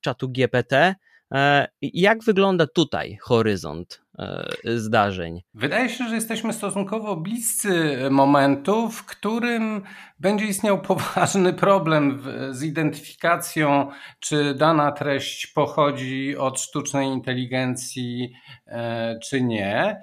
[0.00, 0.94] czatu GPT.
[1.34, 5.42] E, jak wygląda tutaj horyzont e, zdarzeń?
[5.54, 9.82] Wydaje się, że jesteśmy stosunkowo bliscy momentu, w którym
[10.18, 18.32] będzie istniał poważny problem z identyfikacją, czy dana treść pochodzi od sztucznej inteligencji,
[18.66, 20.02] e, czy nie.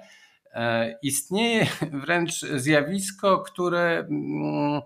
[1.02, 1.66] Istnieje
[2.04, 4.80] wręcz zjawisko, które mm,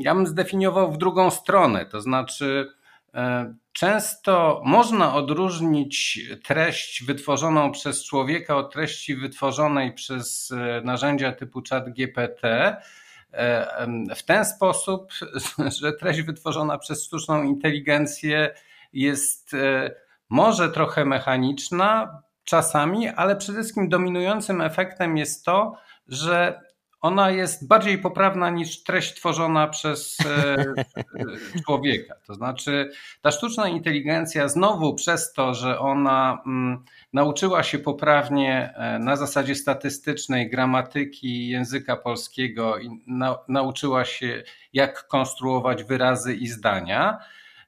[0.00, 2.72] ja bym zdefiniował w drugą stronę, to znaczy
[3.72, 12.44] Często można odróżnić treść wytworzoną przez człowieka od treści wytworzonej przez e, narzędzia typu ChatGPT
[12.44, 12.86] e,
[14.16, 15.12] w ten sposób,
[15.80, 18.54] że treść wytworzona przez sztuczną inteligencję
[18.92, 19.90] jest e,
[20.28, 25.74] może trochę mechaniczna czasami, ale przede wszystkim dominującym efektem jest to,
[26.08, 26.60] że
[27.02, 30.56] ona jest bardziej poprawna niż treść tworzona przez e,
[31.66, 32.14] człowieka.
[32.26, 32.90] To znaczy,
[33.22, 39.54] ta sztuczna inteligencja znowu przez to, że ona mm, nauczyła się poprawnie e, na zasadzie
[39.54, 42.90] statystycznej gramatyki języka polskiego i
[43.48, 47.18] nauczyła się, jak konstruować wyrazy i zdania.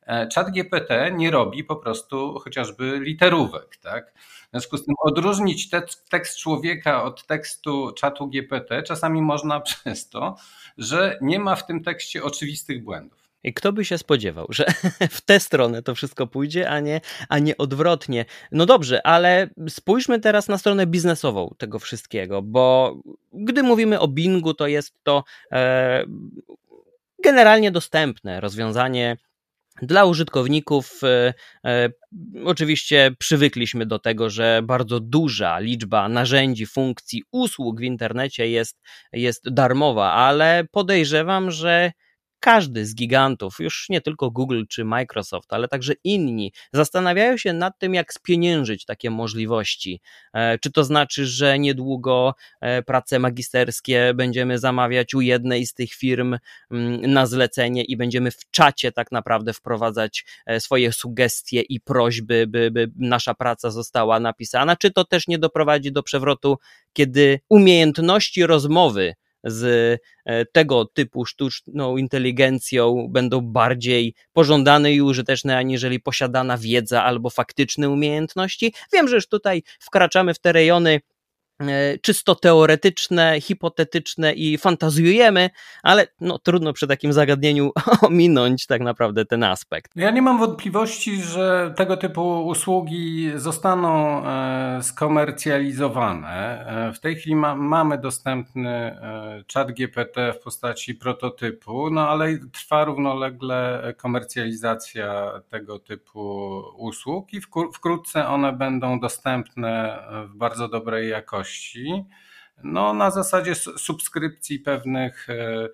[0.06, 4.12] E, Chat GPT nie robi po prostu chociażby literówek, tak?
[4.18, 5.70] W związku z tym odróżnić
[6.10, 10.36] tekst, człowieka od tekstu czatu GPT czasami można przez to,
[10.78, 13.24] że nie ma w tym tekście oczywistych błędów.
[13.44, 14.64] I kto by się spodziewał, że
[15.10, 18.24] w tę stronę to wszystko pójdzie, a nie, a nie odwrotnie.
[18.52, 22.96] No dobrze, ale spójrzmy teraz na stronę biznesową tego wszystkiego, bo
[23.32, 26.04] gdy mówimy o Bingu, to jest to e,
[27.24, 29.16] generalnie dostępne rozwiązanie
[29.82, 31.34] dla użytkowników e,
[31.66, 31.90] e,
[32.44, 38.80] oczywiście przywykliśmy do tego, że bardzo duża liczba narzędzi, funkcji, usług w internecie jest,
[39.12, 41.92] jest darmowa, ale podejrzewam, że
[42.44, 47.78] każdy z gigantów, już nie tylko Google czy Microsoft, ale także inni, zastanawiają się nad
[47.78, 50.00] tym, jak spieniężyć takie możliwości.
[50.34, 55.92] E, czy to znaczy, że niedługo e, prace magisterskie będziemy zamawiać u jednej z tych
[55.92, 56.36] firm
[56.70, 62.46] mm, na zlecenie i będziemy w czacie tak naprawdę wprowadzać e, swoje sugestie i prośby,
[62.46, 64.76] by, by nasza praca została napisana?
[64.76, 66.58] Czy to też nie doprowadzi do przewrotu,
[66.92, 76.00] kiedy umiejętności rozmowy z e, tego typu sztuczną inteligencją będą bardziej pożądane i użyteczne, aniżeli
[76.00, 78.74] posiadana wiedza albo faktyczne umiejętności.
[78.92, 81.00] Wiem, że już tutaj wkraczamy w te rejony
[82.02, 85.50] czysto teoretyczne, hipotetyczne i fantazjujemy,
[85.82, 87.72] ale no, trudno przy takim zagadnieniu
[88.08, 89.90] ominąć tak naprawdę ten aspekt.
[89.96, 96.66] Ja nie mam wątpliwości, że tego typu usługi zostaną e, skomercjalizowane.
[96.88, 98.98] E, w tej chwili ma, mamy dostępny
[99.54, 107.40] chat GPT w postaci prototypu, no ale trwa równolegle komercjalizacja tego typu usług i
[107.74, 111.43] wkrótce one będą dostępne w bardzo dobrej jakości
[112.62, 115.68] no, na zasadzie subskrypcji pewnych e,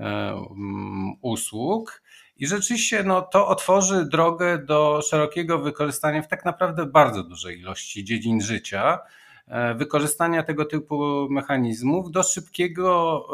[0.00, 2.02] e, mm, usług.
[2.36, 8.04] I rzeczywiście no, to otworzy drogę do szerokiego wykorzystania w tak naprawdę bardzo dużej ilości
[8.04, 8.98] dziedzin życia,
[9.48, 13.26] e, wykorzystania tego typu mechanizmów do szybkiego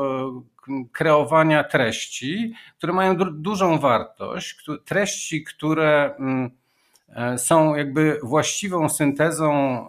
[0.93, 6.51] kreowania treści, które mają dużą wartość, treści, które mm,
[7.39, 9.89] są jakby właściwą syntezą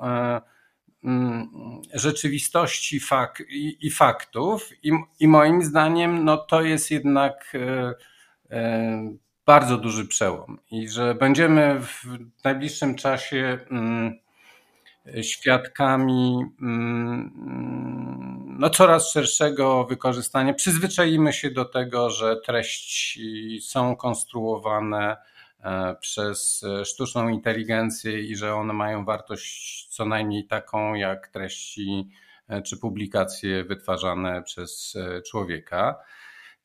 [1.93, 7.57] rzeczywistości fak i, i faktów i, i, moim zdaniem no, to jest jednak
[9.45, 12.03] bardzo duży przełom i że będziemy w
[12.43, 14.19] najbliższym czasie mm,
[15.21, 17.31] świadkami mm,
[18.59, 20.53] no, coraz szerszego wykorzystania.
[20.53, 25.17] Przyzwyczaimy się do tego, że treści są konstruowane e,
[25.99, 32.09] przez sztuczną inteligencję i że one mają wartość co najmniej taką jak treści
[32.47, 35.95] e, czy publikacje wytwarzane przez e, człowieka.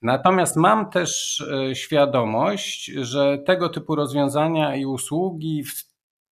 [0.02, 5.84] Natomiast mam też e, świadomość, że tego typu rozwiązania i usługi w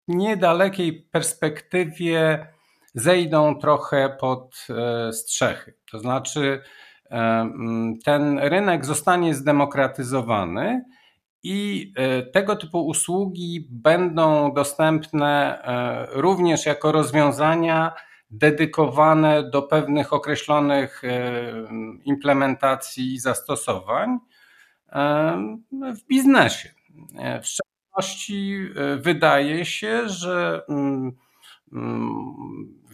[0.08, 2.46] niedalekiej perspektywie
[2.94, 5.74] zejdą trochę pod e, strzechy.
[5.90, 6.62] To znaczy,
[7.10, 7.50] e,
[8.04, 10.84] ten rynek zostanie zdemokratyzowany
[11.42, 11.92] i
[12.32, 15.62] tego typu usługi będą dostępne
[16.12, 17.92] również jako rozwiązania
[18.32, 21.42] dedykowane do pewnych określonych e,
[22.04, 24.18] implementacji i zastosowań
[24.92, 26.68] e, w biznesie.
[27.18, 28.58] E, w szczególności
[28.96, 31.12] wydaje się, że mm,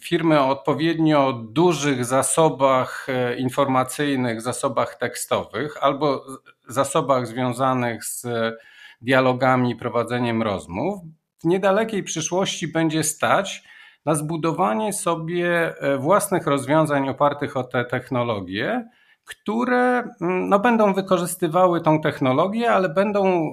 [0.00, 3.06] firmy o odpowiednio dużych zasobach
[3.38, 6.24] informacyjnych, zasobach tekstowych albo
[6.68, 8.26] zasobach związanych z
[9.00, 11.00] dialogami, prowadzeniem rozmów,
[11.38, 13.62] w niedalekiej przyszłości będzie stać
[14.04, 18.88] na zbudowanie sobie e, własnych rozwiązań opartych o te technologie,
[19.24, 23.48] które mm, no, będą wykorzystywały tą technologię, ale będą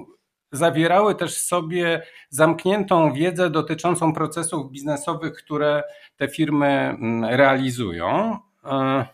[0.52, 5.82] zawierały też w sobie zamkniętą wiedzę dotyczącą procesów biznesowych, które
[6.16, 8.38] te firmy mm, realizują.
[8.64, 9.06] E,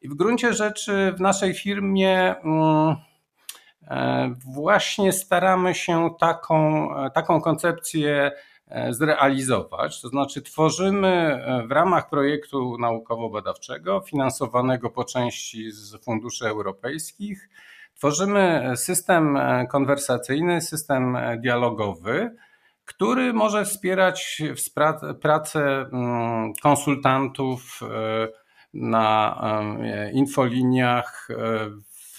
[0.00, 2.96] I w gruncie rzeczy w naszej firmie mm,
[3.82, 8.32] e, właśnie staramy się taką, taką koncepcję
[8.70, 10.00] E, zrealizować.
[10.00, 17.48] To znaczy, tworzymy e, w ramach projektu naukowo-badawczego, finansowanego po części z funduszy europejskich,
[17.98, 22.36] tworzymy system e, konwersacyjny, system dialogowy,
[22.84, 24.42] który może wspierać
[25.22, 27.80] pracę mm, konsultantów
[28.74, 29.40] na
[30.12, 31.28] infoliniach,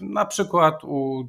[0.00, 1.28] na przykład u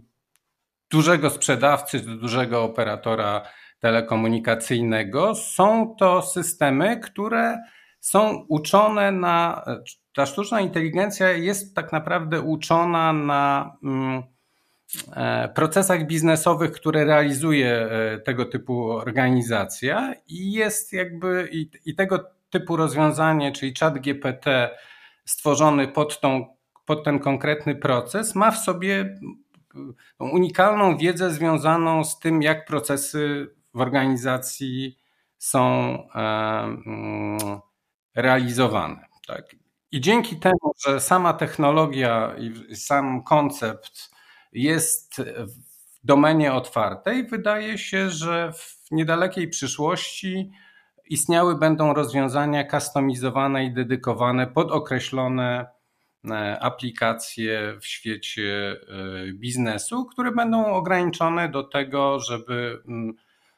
[0.89, 3.41] dużego sprzedawcy, dużego operatora
[3.79, 5.35] telekomunikacyjnego.
[5.35, 7.57] Są to systemy, które
[7.99, 9.65] są uczone na.
[10.17, 14.23] Ta sztuczna inteligencja jest tak naprawdę uczona na mm,
[15.15, 22.31] e, procesach biznesowych, które realizuje e, tego typu organizacja i jest jakby i, i tego
[22.49, 24.77] typu rozwiązanie, czyli chat GPT
[25.25, 29.19] stworzony pod, tą, pod ten konkretny proces, ma w sobie
[30.19, 34.97] unikalną wiedzę związaną z tym, jak procesy w organizacji
[35.37, 35.63] są
[36.15, 36.19] e,
[36.85, 37.59] mm,
[38.15, 39.05] realizowane.
[39.27, 39.66] Tak?
[39.91, 44.09] I dzięki temu, że sama technologia i sam koncept
[44.53, 45.53] jest w
[46.03, 50.51] domenie otwartej, wydaje się, że w niedalekiej przyszłości
[51.09, 55.65] istniały będą rozwiązania customizowane i dedykowane pod określone
[56.29, 63.13] e, aplikacje w świecie e, biznesu, które będą ograniczone do tego, żeby mm,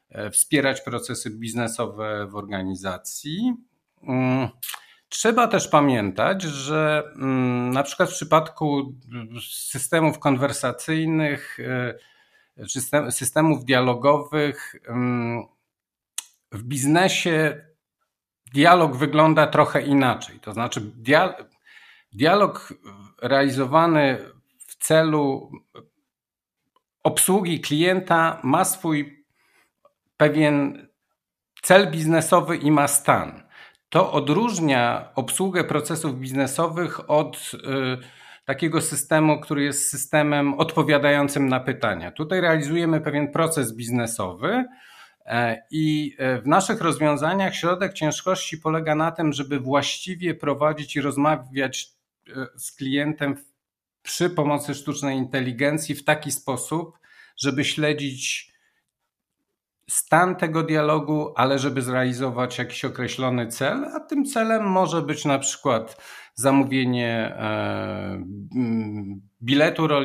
[0.09, 3.53] E, wspierać procesy biznesowe w organizacji.
[5.09, 8.93] Trzeba też pamiętać, że mm, na przykład w przypadku
[9.49, 15.43] systemów konwersacyjnych, e, systemów dialogowych, mm,
[16.51, 17.65] w biznesie
[18.53, 20.39] dialog wygląda trochę inaczej.
[20.39, 20.81] To znaczy,
[22.13, 22.73] dialog
[23.21, 24.17] realizowany
[24.67, 25.51] w celu
[27.03, 29.25] obsługi klienta ma swój
[30.17, 30.87] pewien
[31.61, 33.48] cel biznesowy i ma stan.
[33.89, 37.57] To odróżnia obsługę procesów biznesowych od y,
[38.45, 42.11] takiego systemu, który jest systemem odpowiadającym na pytania.
[42.11, 44.65] Tutaj realizujemy pewien proces biznesowy.
[45.25, 51.01] E, I e, w naszych rozwiązaniach środek ciężkości polega na tym, żeby właściwie prowadzić i
[51.01, 51.87] rozmawiać
[52.27, 53.35] e, z klientem
[54.01, 56.99] przy pomocy sztucznej inteligencji w taki sposób,
[57.37, 58.48] żeby śledzić
[59.89, 65.39] stan tego dialogu, ale żeby zrealizować jakiś określony cel, a tym celem może być na
[65.39, 65.97] przykład
[66.33, 68.23] zamówienie e,
[69.41, 69.99] biletu e,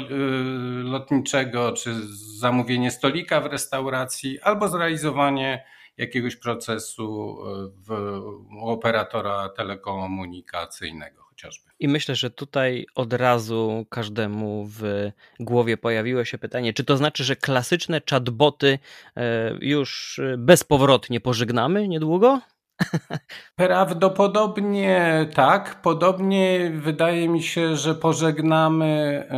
[0.82, 1.94] lotniczego, czy
[2.38, 5.64] zamówienie stolika w restauracji, albo zrealizowanie
[5.96, 8.20] jakiegoś procesu e, w,
[8.62, 11.23] u operatora telekomunikacyjnego.
[11.34, 11.70] Chociażby.
[11.78, 15.10] I myślę, że tutaj od razu każdemu w
[15.40, 18.78] głowie pojawiło się pytanie, czy to znaczy, że klasyczne chatboty
[19.16, 22.40] e, już bezpowrotnie pożegnamy niedługo?
[23.56, 25.82] Prawdopodobnie tak.
[25.82, 29.28] Podobnie wydaje mi się, że pożegnamy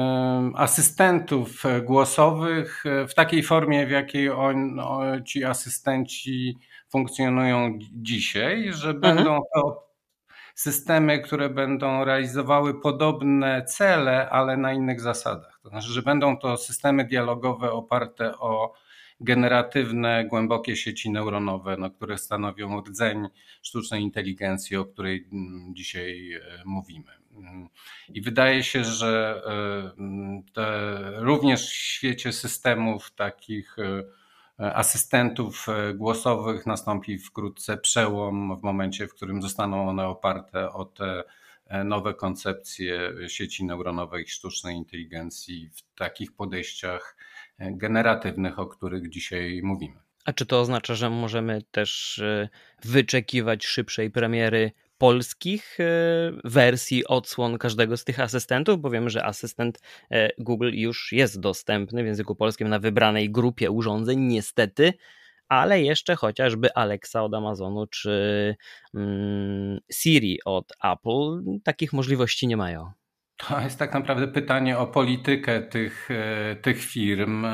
[0.54, 4.80] asystentów głosowych w takiej formie, w jakiej on,
[5.24, 9.16] ci asystenci funkcjonują dzisiaj, że mhm.
[9.16, 9.85] będą to
[10.56, 15.60] systemy, które będą realizowały podobne cele, ale na innych zasadach.
[15.62, 18.72] To znaczy, że będą to systemy dialogowe oparte o
[19.20, 23.28] generatywne, głębokie sieci neuronowe, no, które stanowią rdzeń
[23.62, 27.10] sztucznej inteligencji, o której mm, dzisiaj e, mówimy.
[28.08, 29.42] I wydaje się, że
[30.56, 34.02] e, również w świecie systemów takich e,
[34.58, 41.22] asystentów głosowych nastąpi wkrótce przełom w momencie, w którym zostaną one oparte o te
[41.84, 47.16] nowe koncepcje sieci neuronowej i sztucznej inteligencji w takich podejściach
[47.58, 50.06] generatywnych, o których dzisiaj mówimy.
[50.24, 52.48] A czy to oznacza, że możemy też e,
[52.84, 55.84] wyczekiwać szybszej premiery polskich e,
[56.44, 59.80] wersji odsłon każdego z tych asystentów, bo wiemy, że asystent
[60.10, 64.92] e, Google już jest dostępny w języku polskim na wybranej grupie urządzeń, niestety,
[65.48, 68.56] ale jeszcze chociażby Alexa od Amazonu czy
[68.94, 72.90] mm, Siri od Apple takich możliwości nie mają.
[73.36, 77.44] To jest tak naprawdę pytanie o politykę tych, e, tych firm.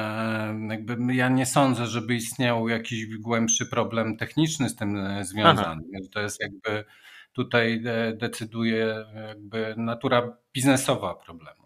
[0.70, 5.82] Jakby ja nie sądzę, żeby istniał jakiś głębszy problem techniczny z tym związany.
[5.94, 6.08] Aha.
[6.12, 6.84] To jest jakby
[7.32, 7.82] tutaj
[8.14, 11.62] decyduje jakby natura biznesowa problemu.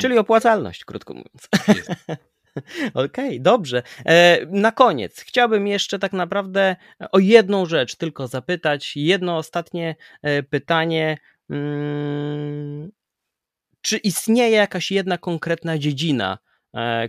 [0.00, 1.48] Czyli opłacalność, krótko mówiąc.
[2.94, 3.82] Okej, okay, dobrze.
[4.48, 6.76] Na koniec chciałbym jeszcze tak naprawdę
[7.12, 8.96] o jedną rzecz tylko zapytać.
[8.96, 9.96] Jedno ostatnie
[10.50, 11.18] pytanie.
[11.50, 12.90] Mm,
[13.80, 16.49] czy istnieje jakaś jedna konkretna dziedzina, e,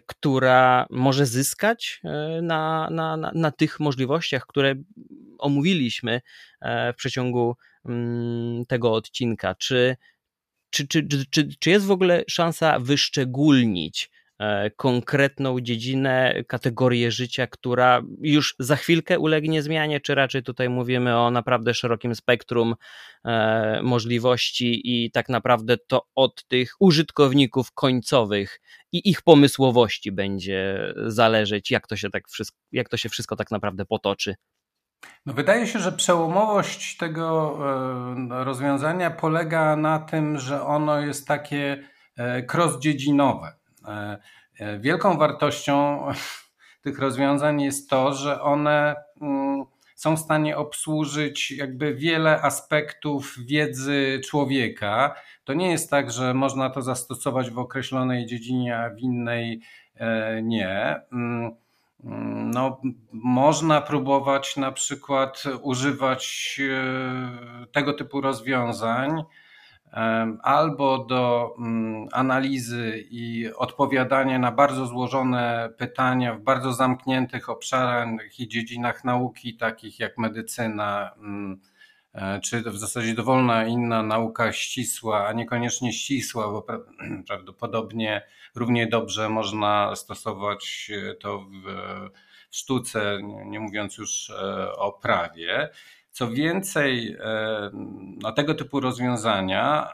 [0.06, 4.76] która może zyskać e, na, na, na, na tych możliwościach, które
[5.38, 6.22] omówiliśmy
[6.62, 7.56] e, w przeciągu
[7.86, 9.56] mm, tego odcinka?
[9.56, 9.98] Czy,
[10.70, 14.21] czy, czy, czy, czy jest w ogóle szansa wyszczególnić E,
[14.76, 21.32] konkretną dziedzinę, kategorię życia, która już za chwilkę ulegnie zmianie, czy raczej tutaj mówimy o
[21.32, 22.76] naprawdę szerokim spektrum
[23.26, 28.62] e, możliwości i tak naprawdę to od tych użytkowników końcowych
[28.92, 33.52] i ich pomysłowości będzie zależeć, jak to się, tak wszystko, jak to się wszystko tak
[33.52, 34.36] naprawdę potoczy.
[35.26, 37.58] No wydaje się, że przełomowość tego
[38.32, 41.84] e, rozwiązania polega na tym, że ono jest takie
[42.54, 43.61] cross-dziedzinowe.
[43.88, 44.18] E,
[44.60, 46.06] e, wielką wartością
[46.84, 49.66] tych rozwiązań jest to, że one mm,
[49.96, 55.16] są w stanie obsłużyć jakby wiele aspektów wiedzy człowieka.
[55.44, 59.62] To nie jest tak, że można to zastosować w określonej dziedzinie, a w innej
[59.96, 61.02] e, nie.
[61.12, 61.52] Mm,
[62.04, 66.60] mm, no, można próbować na przykład używać
[67.72, 69.24] tego typu rozwiązań
[70.42, 78.48] albo do mm, analizy i odpowiadania na bardzo złożone pytania w bardzo zamkniętych obszarach i
[78.48, 81.62] dziedzinach nauki, takich jak medycyna, mm,
[82.14, 86.66] e, czy w zasadzie dowolna inna nauka ścisła, a niekoniecznie ścisła, bo
[87.28, 88.22] prawdopodobnie
[88.56, 91.66] równie dobrze można stosować to w
[92.52, 95.70] sztuce, nie mówiąc już e, o prawie.
[96.12, 97.70] Co więcej, e,
[98.22, 99.94] no, tego typu rozwiązania,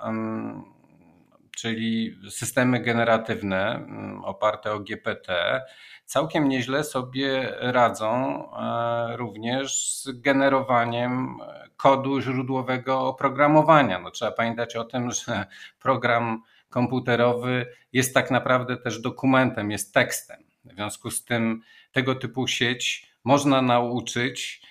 [1.58, 3.88] czyli systemy generatywne
[4.24, 5.62] oparte o GPT,
[6.06, 11.38] całkiem nieźle sobie radzą e, również z generowaniem
[11.78, 14.00] kodu źródłowego oprogramowania.
[14.00, 15.46] No, trzeba pamiętać o tym, że
[15.80, 20.44] program komputerowy jest tak naprawdę też dokumentem, jest tekstem.
[20.66, 21.62] W związku z tym
[21.92, 24.62] tego typu sieć można nauczyć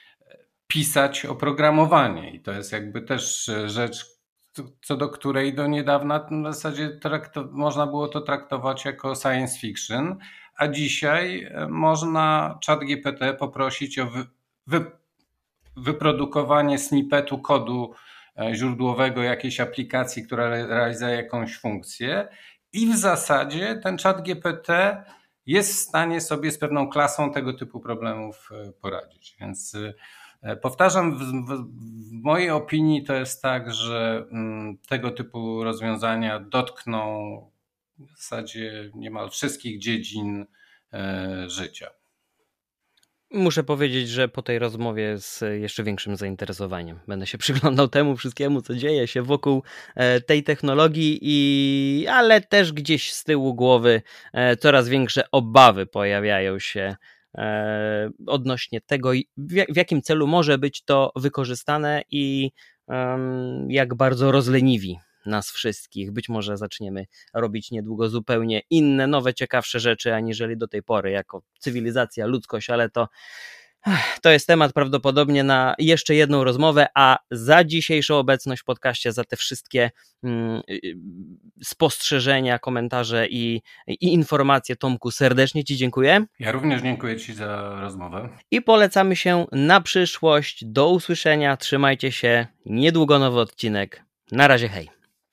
[0.67, 2.31] pisać oprogramowanie.
[2.31, 4.07] I to jest jakby też rzecz,
[4.83, 7.01] co do której do niedawna w zasadzie
[7.51, 10.17] można było to traktować jako science fiction,
[10.57, 14.27] a dzisiaj e, można chat GPT poprosić o wy,
[14.67, 14.85] wy,
[15.77, 17.95] wyprodukowanie snippetu kodu
[18.39, 22.29] e, źródłowego jakiejś aplikacji, która realizuje jakąś funkcję
[22.73, 25.03] i w zasadzie ten chat GPT
[25.47, 29.37] jest w stanie sobie z pewną klasą tego typu problemów e, poradzić.
[29.41, 29.95] Więc E,
[30.63, 31.67] powtarzam, w, w,
[32.11, 37.51] w, mojej opinii to jest tak, że mm, tego typu rozwiązania dotkną
[37.99, 40.47] w zasadzie niemal wszystkich dziedzin
[40.93, 41.91] e, życia.
[43.31, 48.63] Muszę powiedzieć, że po tej rozmowie z jeszcze większym zainteresowaniem będę się przyglądał temu wszystkiemu,
[48.63, 49.63] co dzieje się wokół
[49.95, 56.59] e, tej technologii, i, ale też gdzieś z tyłu głowy e, coraz większe obawy pojawiają
[56.59, 56.97] się e,
[58.27, 59.11] odnośnie tego,
[59.69, 62.51] w jakim celu może być to wykorzystane i
[63.69, 66.13] jak bardzo rozleniwi nas wszystkich.
[66.13, 71.43] Być może zaczniemy robić niedługo zupełnie inne, nowe, ciekawsze rzeczy, aniżeli do tej pory jako
[71.59, 73.09] cywilizacja, ludzkość, ale to
[74.23, 79.25] to jest temat prawdopodobnie na jeszcze jedną rozmowę, a za dzisiejszą obecność w podcaście, za
[79.25, 79.91] te wszystkie
[80.23, 80.97] mm, y,
[81.63, 86.27] spostrzeżenia, komentarze i, i, informacje, Tomku, serdecznie Ci dziękuję.
[86.39, 88.29] Ja również dziękuję Ci za rozmowę.
[88.51, 90.65] I polecamy się na przyszłość.
[90.65, 92.47] Do usłyszenia, trzymajcie się.
[92.67, 94.03] Niedługo nowy odcinek.
[94.33, 94.96] Na razie, hej.